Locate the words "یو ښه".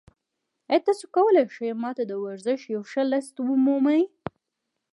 2.73-3.03